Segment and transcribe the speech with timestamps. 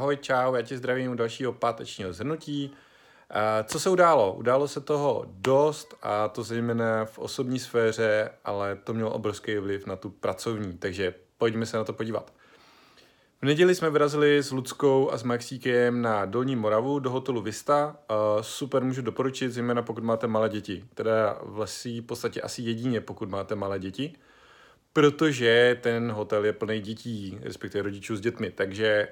[0.00, 2.70] Ahoj, čau, já tě zdravím u dalšího pátečního zhrnutí.
[3.64, 4.34] Co se událo?
[4.34, 9.86] Událo se toho dost a to zejména v osobní sféře, ale to mělo obrovský vliv
[9.86, 12.32] na tu pracovní, takže pojďme se na to podívat.
[13.42, 17.96] V neděli jsme vyrazili s Ludskou a s Maxíkem na Dolní Moravu do hotelu Vista.
[18.40, 20.84] Super můžu doporučit, zejména pokud máte malé děti.
[20.94, 24.14] Teda vlastně v podstatě asi jedině, pokud máte malé děti
[24.92, 29.08] protože ten hotel je plný dětí, respektive rodičů s dětmi, takže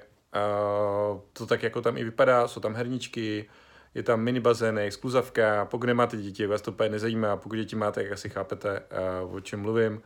[1.33, 3.49] to tak jako tam i vypadá, jsou tam herničky,
[3.93, 8.03] je tam mini bazének, skluzavka, pokud nemáte děti, vás to úplně nezajímá, pokud děti máte,
[8.03, 8.83] jak asi chápete,
[9.31, 10.01] o čem mluvím.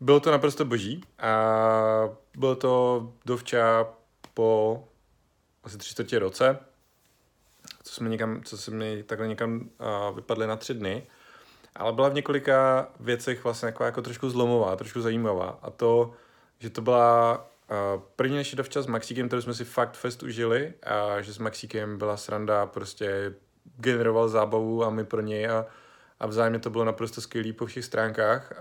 [0.00, 3.86] Bylo to naprosto boží a bylo to dovča
[4.34, 4.84] po
[5.64, 6.58] asi tři čtvrtě roce,
[7.82, 9.70] co jsme, někam, co jsme takhle někam
[10.14, 11.06] vypadli na tři dny
[11.78, 15.58] ale byla v několika věcech vlastně jako, jako trošku zlomová, trošku zajímavá.
[15.62, 16.12] A to,
[16.58, 20.74] že to byla uh, první naše dovčas s Maxíkem, kterou jsme si fakt fest užili
[20.82, 23.34] a že s Maxíkem byla sranda, prostě
[23.76, 25.66] generoval zábavu a my pro něj a,
[26.20, 28.52] a vzájemně to bylo naprosto skvělý po všech stránkách,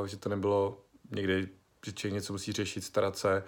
[0.00, 1.48] uh, že to nebylo někdy,
[1.86, 3.44] že člověk něco musí řešit, starat se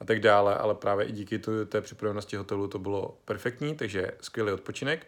[0.00, 4.52] a tak dále, ale právě i díky té připravenosti hotelu to bylo perfektní, takže skvělý
[4.52, 5.06] odpočinek.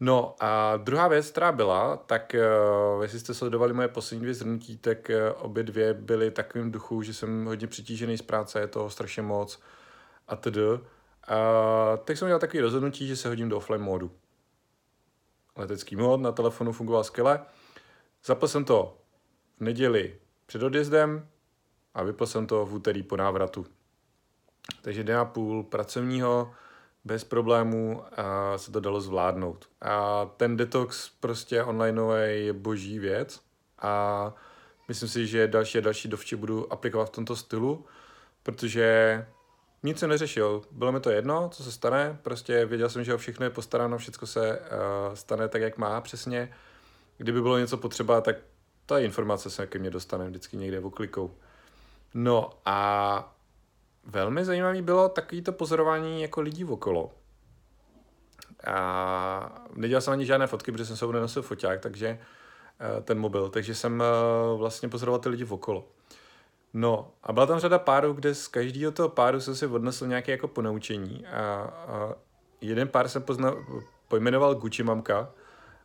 [0.00, 2.34] No a druhá věc, která byla, tak
[2.96, 7.02] uh, jestli jste sledovali moje poslední dvě zhrnutí, tak uh, obě dvě byly takovým duchu,
[7.02, 9.60] že jsem hodně přitížený z práce, je to strašně moc
[10.28, 10.56] a td.
[10.56, 10.82] Uh,
[12.04, 14.10] tak jsem měl takový rozhodnutí, že se hodím do offline módu.
[15.56, 17.40] Letecký mód na telefonu fungoval skvěle.
[18.24, 18.98] Zapl jsem to
[19.56, 21.28] v neděli před odjezdem
[21.94, 23.66] a vypl jsem to v úterý po návratu.
[24.82, 26.54] Takže den a půl pracovního,
[27.06, 28.02] bez problémů
[28.56, 29.68] se to dalo zvládnout.
[29.82, 33.40] A ten detox prostě online je boží věc
[33.78, 34.34] a
[34.88, 37.84] myslím si, že další a další dovči budu aplikovat v tomto stylu,
[38.42, 39.26] protože
[39.82, 40.62] nic se neřešil.
[40.70, 43.98] Bylo mi to jedno, co se stane, prostě věděl jsem, že o všechno je postaráno,
[43.98, 46.54] všechno se uh, stane tak, jak má přesně.
[47.16, 48.36] Kdyby bylo něco potřeba, tak
[48.86, 51.34] ta informace se ke mně dostane vždycky někde oklikou.
[52.14, 53.35] No a
[54.06, 57.10] velmi zajímavý bylo takovýto pozorování jako lidí okolo.
[58.66, 63.48] A nedělal jsem ani žádné fotky, protože jsem se nenosil foťák, takže eh, ten mobil,
[63.48, 65.88] takže jsem eh, vlastně pozoroval ty lidi okolo.
[66.74, 70.32] No a byla tam řada párů, kde z každého toho páru jsem si odnesl nějaké
[70.32, 71.40] jako ponaučení a,
[71.88, 72.14] a
[72.60, 73.64] jeden pár jsem poznal,
[74.08, 75.30] pojmenoval Gucci mamka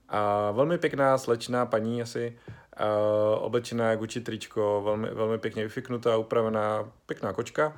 [0.09, 2.37] a velmi pěkná slečná paní asi
[2.79, 7.73] uh, oblečená Gucci tričko, velmi, velmi pěkně vyfiknutá, upravená, pěkná kočka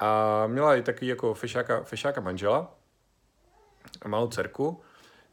[0.00, 2.74] a měla i takový jako fešáka, fešáka manžela
[4.02, 4.80] a malou dcerku.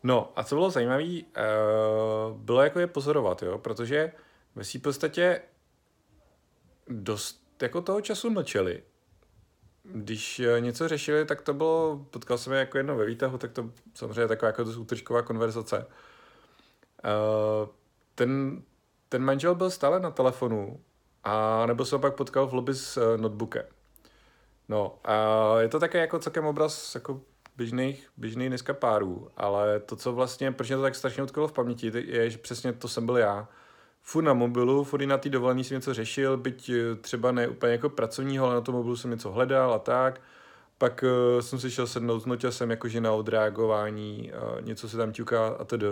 [0.04, 4.12] No a co bylo zajímavé, uh, bylo jako je pozorovat, jo, protože
[4.56, 5.42] ve v podstatě
[6.88, 8.84] dost jako toho času mlčeli.
[9.84, 13.52] Když eh, něco řešili, tak to bylo, potkal jsem je jako jedno ve výtahu, tak
[13.52, 15.86] to samozřejmě taková jako dost útržková konverzace.
[17.04, 17.70] Uh,
[18.16, 18.62] ten,
[19.10, 20.80] ten manžel byl stále na telefonu
[21.24, 23.66] a nebo se pak potkal v lobby s notebookem.
[24.70, 25.16] No, a
[25.60, 27.22] je to také jako celkem obraz jako
[27.58, 31.52] běžných, běžných dneska párů, ale to, co vlastně, proč mě to tak strašně utkalo v
[31.52, 33.48] paměti, je, že přesně to jsem byl já.
[34.02, 37.72] Furt na mobilu, furt na té dovolení jsem něco řešil, byť eh, třeba ne úplně
[37.72, 40.22] jako pracovního, ale na tom mobilu jsem něco hledal a tak.
[40.78, 45.14] Pak uh, jsem si šel sednout s noťasem jakože na odreagování, uh, něco se tam
[45.14, 45.88] ťuká a tedy.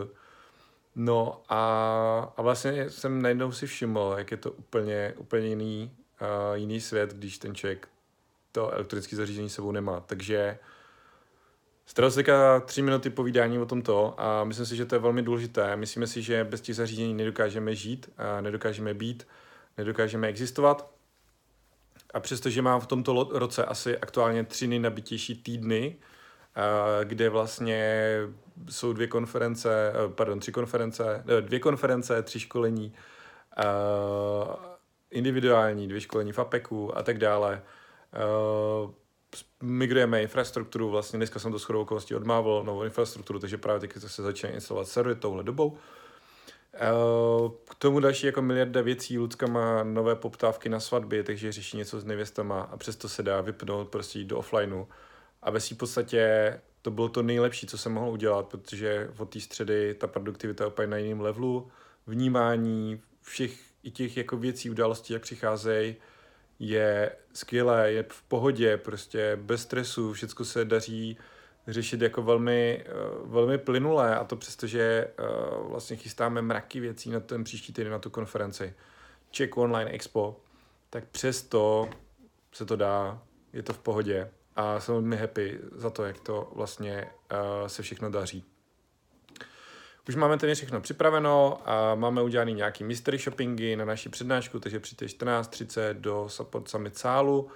[0.95, 6.55] No a, a vlastně jsem najednou si všiml, jak je to úplně, úplně jiný, uh,
[6.55, 7.87] jiný svět, když ten člověk
[8.55, 9.99] to elektronické zařízení sebou nemá.
[9.99, 10.57] Takže
[11.85, 12.23] Staral se
[12.65, 15.75] tři minuty povídání o tomto a myslím si, že to je velmi důležité.
[15.75, 19.27] Myslíme si, že bez těch zařízení nedokážeme žít, a nedokážeme být,
[19.77, 20.91] nedokážeme existovat.
[22.13, 25.95] A přestože mám v tomto roce asi aktuálně tři nejnabitější týdny,
[27.03, 28.19] kde vlastně
[28.69, 32.93] jsou dvě konference, pardon, tři konference, dvě konference, tři školení,
[35.11, 37.61] individuální, dvě školení v APEKu a tak dále,
[39.63, 44.23] migrujeme infrastrukturu, vlastně dneska jsem to shodou okolností odmával, novou infrastrukturu, takže právě teď se
[44.23, 45.67] začíná instalovat servery touhle dobou.
[45.67, 51.77] Uh, k tomu další jako miliarda věcí, Lucka má nové poptávky na svatby, takže řeší
[51.77, 54.85] něco s nevěstama a přesto se dá vypnout prostě do offlineu.
[55.41, 59.39] A ve v podstatě to bylo to nejlepší, co jsem mohl udělat, protože od té
[59.39, 61.71] středy ta produktivita je úplně na jiném levelu,
[62.07, 65.95] vnímání všech i těch jako věcí, událostí, jak přicházejí,
[66.59, 71.17] je skvělé, je v pohodě, prostě bez stresu, všechno se daří
[71.67, 72.91] řešit jako velmi, eh,
[73.23, 75.23] velmi plynulé a to přesto, že eh,
[75.69, 78.73] vlastně chystáme mraky věcí na ten příští týden na tu konferenci
[79.31, 80.39] Czech Online Expo,
[80.89, 81.89] tak přesto
[82.51, 83.21] se to dá,
[83.53, 84.31] je to v pohodě.
[84.55, 88.54] a jsem velmi happy za to, jak to vlastně uh, se všechno daří.
[90.09, 94.79] Už máme tedy všechno připraveno a máme udělaný nějaký mystery shoppingy na naší přednášku, takže
[94.79, 97.47] přijďte 14.30 do Support Summit sálu.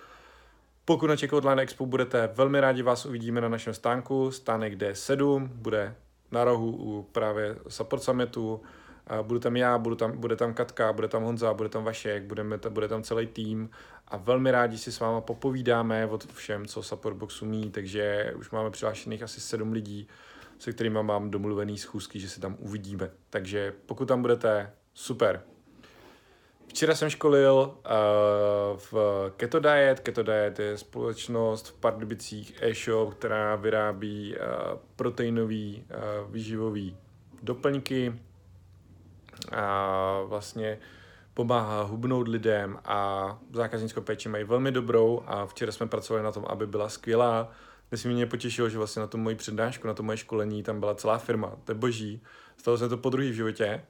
[0.86, 4.32] Pokud na Czech Online Expo budete, velmi rádi vás uvidíme na našem stánku.
[4.32, 5.96] Stánek D7 bude
[6.32, 8.62] na rohu u právě Support Summitu.
[9.22, 12.60] Budu tam já, budu tam, bude tam Katka, bude tam Honza, bude tam Vašek, budeme,
[12.70, 13.70] bude tam celý tým
[14.08, 18.52] a velmi rádi si s váma popovídáme o všem, co Support Box umí, takže už
[18.52, 20.08] máme přihlášených asi sedm lidí,
[20.60, 23.12] se kterými mám domluvený schůzky, že se tam uvidíme.
[23.30, 25.42] Takže pokud tam budete, super.
[26.68, 28.94] Včera jsem školil uh, v
[29.38, 30.00] Keto Diet.
[30.00, 36.98] Keto Diet je společnost v Pardubicích e-shop, která vyrábí uh, proteinový uh, výživový
[37.44, 38.20] doplňky
[39.52, 40.80] a vlastně
[41.34, 46.46] pomáhá hubnout lidem a zákaznickou péči mají velmi dobrou a včera jsme pracovali na tom,
[46.48, 47.52] aby byla skvělá.
[47.92, 51.18] Nesmírně potěšilo, že vlastně na tom moji přednášku, na tom moje školení, tam byla celá
[51.18, 51.58] firma.
[51.64, 52.24] To je boží.
[52.58, 53.86] Stalo se to po druhý v životě.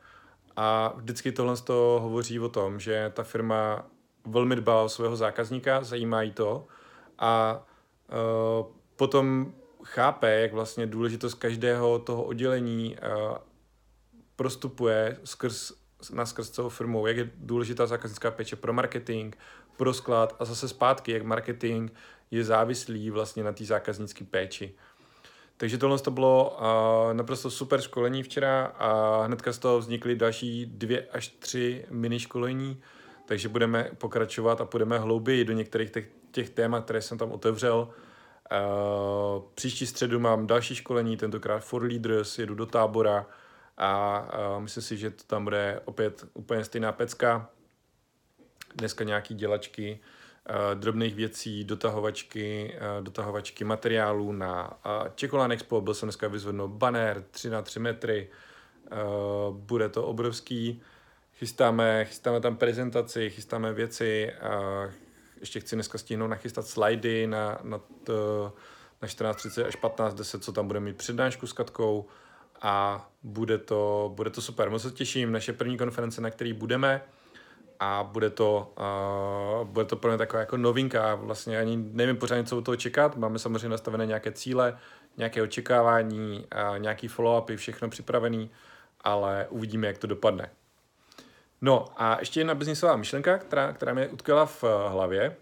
[0.55, 3.85] A vždycky tohle z toho hovoří o tom, že ta firma
[4.25, 6.67] velmi dbá o svého zákazníka, zajímá jí to
[7.19, 7.63] a
[8.59, 8.65] uh,
[8.95, 9.53] potom
[9.83, 13.37] chápe, jak vlastně důležitost každého toho oddělení uh,
[14.35, 15.71] prostupuje skrz,
[16.13, 19.35] na skrz celou firmou, jak je důležitá zákaznická péče pro marketing,
[19.77, 21.91] pro sklad a zase zpátky, jak marketing
[22.31, 24.75] je závislý vlastně na té zákaznické péči.
[25.57, 30.65] Takže tohle to bylo uh, naprosto super školení včera a hnedka z toho vznikly další
[30.65, 32.81] dvě až tři mini školení,
[33.25, 37.89] takže budeme pokračovat a půjdeme hlouběji do některých těch, těch témat, které jsem tam otevřel.
[38.51, 43.25] Uh, příští středu mám další školení, tentokrát for leaders, jedu do tábora
[43.77, 44.21] a
[44.55, 47.49] uh, myslím si, že to tam bude opět úplně stejná pecka.
[48.75, 49.99] Dneska nějaký dělačky,
[50.73, 55.81] drobných věcí, dotahovačky, uh, dotahovačky materiálů na uh, Čekolán Expo.
[55.81, 58.29] Byl jsem dneska vyzvednout banner 3 na 3 metry.
[59.51, 60.81] Bude to obrovský.
[61.33, 64.31] Chystáme, chystáme tam prezentaci, chystáme věci.
[65.39, 68.53] Ještě chci dneska stihnout nachystat slajdy na, na, to,
[69.01, 72.05] na 14.30 až 15.10, co tam bude mít přednášku s Katkou
[72.61, 74.69] a bude to, bude to super.
[74.69, 77.01] Moc se těším, naše první konference, na který budeme
[77.79, 78.73] a bude to,
[79.61, 82.75] uh, bude to pro mě taková jako novinka, vlastně ani nevím pořádně, co od toho
[82.75, 84.77] čekat, máme samozřejmě nastavené nějaké cíle,
[85.17, 88.51] nějaké očekávání, uh, nějaký follow-upy, všechno připravený,
[89.01, 90.49] ale uvidíme, jak to dopadne.
[91.61, 95.35] No a ještě jedna biznisová myšlenka, která, která mě utkala v hlavě,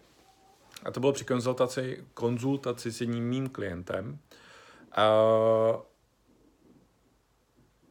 [0.83, 4.19] a to bylo při konzultaci, konzultaci s jedním mým klientem.
[4.97, 5.81] Uh,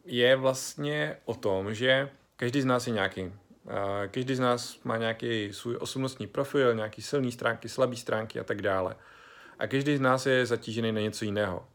[0.05, 3.33] je vlastně o tom, že každý z nás je nějaký.
[4.11, 8.63] Každý z nás má nějaký svůj osobnostní profil, nějaký silný stránky, slabý stránky a tak
[8.63, 8.97] dále.
[9.59, 11.67] A každý z nás je zatížený na něco jiného.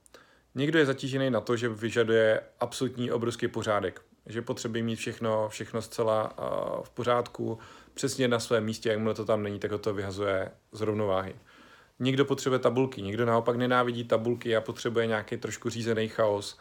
[0.55, 5.81] Někdo je zatížený na to, že vyžaduje absolutní obrovský pořádek, že potřebuje mít všechno, všechno
[5.81, 6.33] zcela
[6.83, 7.59] v pořádku,
[7.93, 11.35] přesně na svém místě, jakmile to tam není, tak ho to vyhazuje z rovnováhy.
[11.99, 16.59] Někdo potřebuje tabulky, někdo naopak nenávidí tabulky a potřebuje nějaký trošku řízený chaos,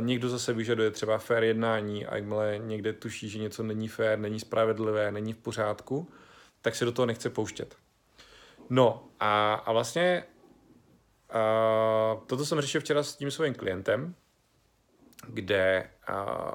[0.00, 4.40] někdo zase vyžaduje třeba fair jednání a jakmile někde tuší, že něco není fair, není
[4.40, 6.08] spravedlivé, není v pořádku,
[6.62, 7.76] tak se do toho nechce pouštět.
[8.70, 10.24] No a, a vlastně
[11.34, 14.14] uh, toto jsem řešil včera s tím svým klientem,
[15.28, 16.54] kde uh,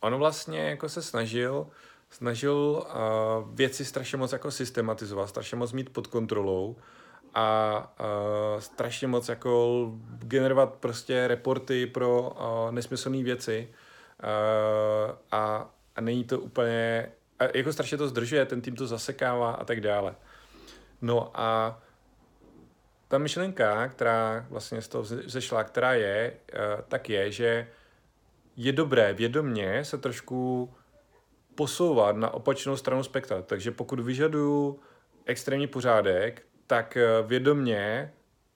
[0.00, 1.66] on vlastně jako se snažil
[2.10, 6.76] snažil uh, věci strašně moc jako systematizovat, strašně moc mít pod kontrolou
[7.34, 13.68] a uh, strašně moc jako generovat prostě reporty pro uh, nesmyslné věci
[14.22, 19.52] uh, a, a není to úplně, a jako strašně to zdržuje, ten tým to zasekává
[19.52, 20.14] a tak dále.
[21.02, 21.80] No a
[23.08, 27.68] ta myšlenka, která vlastně z toho zešla, která je, uh, tak je, že
[28.56, 30.74] je dobré vědomně se trošku
[31.54, 33.42] posouvat na opačnou stranu spektra.
[33.42, 34.80] Takže pokud vyžaduju
[35.26, 38.12] extrémní pořádek, tak eh, vědomně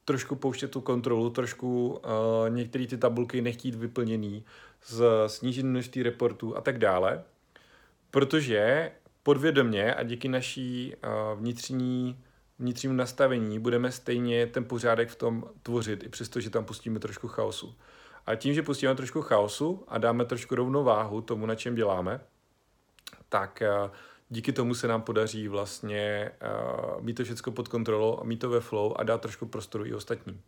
[0.07, 2.01] trošku pouštět tu kontrolu, trošku uh,
[2.49, 4.45] některé ty tabulky nechtít vyplněný,
[4.85, 7.23] z, snížit množství reportů a tak dále,
[8.11, 12.19] protože podvědomně a díky naší uh, vnitřní,
[12.59, 17.29] vnitřnímu nastavení budeme stejně ten pořádek v tom tvořit, i přesto, že tam pustíme trošku
[17.29, 17.75] chaosu.
[18.27, 22.21] A tím, že pustíme trošku chaosu a dáme trošku rovnováhu tomu, na čem děláme,
[23.29, 23.91] tak uh,
[24.29, 28.61] díky tomu se nám podaří vlastně uh, mít to všechno pod kontrolou mít to ve
[28.61, 30.43] flow a dát trošku prostoru i ostatním.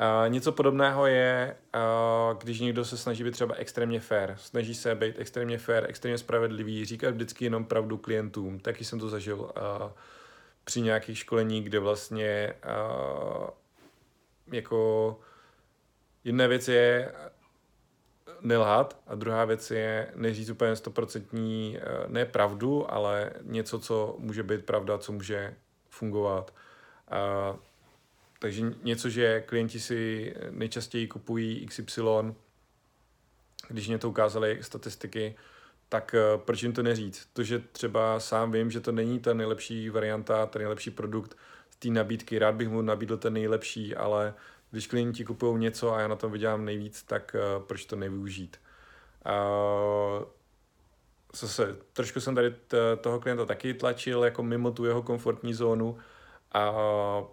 [0.00, 4.94] Uh, něco podobného je, uh, když někdo se snaží být třeba extrémně fair, snaží se
[4.94, 9.50] být extrémně fair, extrémně spravedlivý, říkat vždycky jenom pravdu klientům, taky jsem to zažil uh,
[10.64, 13.48] při nějakých školení, kde vlastně uh,
[14.52, 15.20] jako
[16.24, 17.12] jedna věc je
[18.42, 24.64] nelhat a druhá věc je neříct úplně stoprocentní, ne pravdu, ale něco, co může být
[24.64, 25.54] pravda, co může
[25.90, 26.54] fungovat.
[27.12, 27.56] Uh,
[28.38, 32.02] takže něco, že klienti si nejčastěji kupují XY,
[33.68, 35.34] když mě to ukázaly statistiky,
[35.88, 37.28] tak uh, proč jim to neříct?
[37.32, 41.36] To, že třeba sám vím, že to není ta nejlepší varianta, ten nejlepší produkt
[41.70, 44.34] z té nabídky, rád bych mu nabídl ten nejlepší, ale
[44.72, 48.60] když klienti kupují něco a já na tom vydělám nejvíc, tak uh, proč to nevyužít?
[49.26, 50.24] Uh,
[51.34, 55.98] zase, trošku jsem tady t- toho klienta taky tlačil jako mimo tu jeho komfortní zónu
[56.52, 56.72] a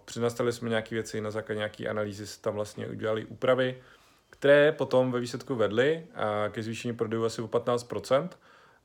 [0.04, 3.82] přinastali jsme nějaké věci na základě nějaké analýzy, tam vlastně udělali úpravy,
[4.30, 6.06] které potom ve výsledku vedly
[6.50, 8.28] ke zvýšení prodejů asi o 15%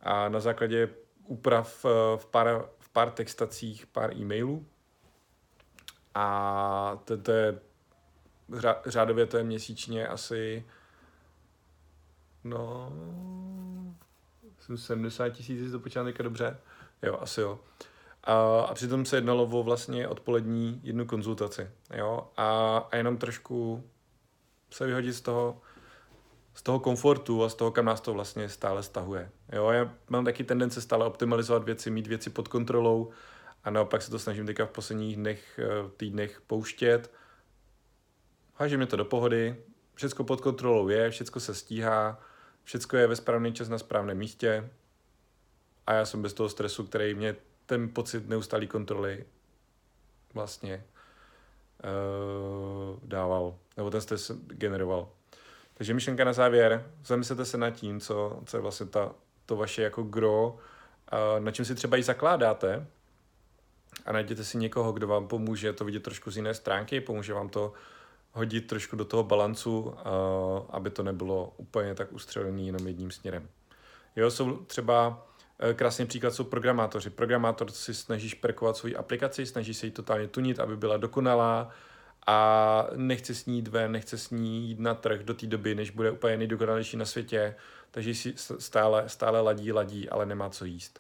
[0.02, 0.90] a na základě
[1.26, 4.66] úprav eh, v pár, v pár textacích, pár e-mailů.
[6.16, 7.60] A to, to je
[8.86, 10.66] řádově to je měsíčně asi
[12.44, 12.92] no
[14.76, 16.58] 70 tisíc, to počítám teďka dobře.
[17.04, 17.60] Jo, asi jo.
[18.24, 21.70] A, a přitom se jednalo o vlastně odpolední jednu konzultaci.
[21.94, 22.28] Jo?
[22.38, 23.84] A, a jenom trošku
[24.72, 25.62] se vyhodit z toho,
[26.54, 29.32] z toho komfortu a z toho, kam nás to vlastně stále stahuje.
[29.54, 33.12] Jo, já mám taky tendence stále optimalizovat věci, mít věci pod kontrolou
[33.64, 37.12] a naopak se to snažím teďka v posledních dnech, eh, týdnech pouštět.
[38.58, 39.56] Háže mě to do pohody,
[39.96, 42.20] všecko pod kontrolou je, všecko se stíhá,
[42.64, 44.70] všecko je ve správný čas na správném místě.
[45.88, 47.36] A já jsem bez toho stresu, který mě
[47.66, 49.26] ten pocit neustálé kontroly
[50.34, 50.86] vlastně
[51.84, 55.10] uh, dával, nebo ten stres generoval.
[55.74, 59.82] Takže myšlenka na závěr, zamyslete se nad tím, co, co je vlastně ta, to vaše
[59.82, 60.60] jako gro, uh,
[61.40, 62.88] na čem si třeba i zakládáte.
[64.06, 67.50] A najděte si někoho, kdo vám pomůže to vidět trošku z jiné stránky, pomůže vám
[67.50, 67.74] to
[68.36, 69.94] hodit trošku do toho balancu, uh,
[70.70, 73.50] aby to nebylo úplně tak ustřelený jenom jedním směrem.
[74.16, 75.26] Jo, jsou třeba
[75.60, 77.10] Eh, krásný příklad jsou programátoři.
[77.10, 81.70] Programátor si snaží šperkovat svoji aplikaci, snaží se ji totálně tunit, aby byla dokonalá
[82.28, 85.76] a nechce s ní jít ven, nechce s ní jít na trh do té doby,
[85.76, 87.56] než bude úplně nejdokonalejší na světě,
[87.92, 91.00] takže si stále, stále ladí, ladí, ale nemá co jíst.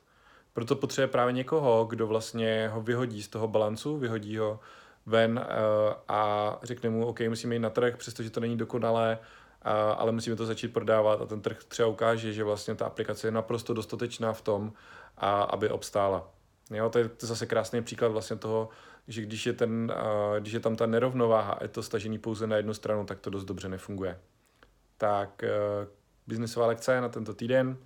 [0.53, 4.59] Proto potřebuje právě někoho, kdo vlastně ho vyhodí z toho balancu, vyhodí ho
[5.05, 9.19] ven uh, a řekne mu, OK, musíme jít na trh, přestože to není dokonalé,
[9.61, 13.27] a, ale musíme to začít prodávat a ten trh třeba ukáže, že vlastně ta aplikace
[13.27, 14.73] je naprosto dostatečná v tom,
[15.17, 16.31] a, aby obstála.
[16.71, 18.69] Jo, to je zase krásný příklad vlastně toho,
[19.07, 22.47] že když je, ten, a, když je tam ta nerovnováha a je to stažený pouze
[22.47, 24.19] na jednu stranu, tak to dost dobře nefunguje.
[24.97, 25.43] Tak
[26.27, 27.77] biznesová lekce na tento týden.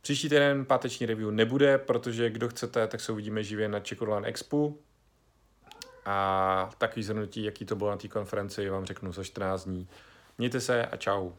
[0.00, 4.74] Příští týden páteční review nebude, protože kdo chcete, tak se uvidíme živě na Čekodlan Expo.
[6.10, 9.88] A takový zhrnutí, jaký to bylo na té konferenci, vám řeknu za 14 dní.
[10.38, 11.30] Mějte se a čau.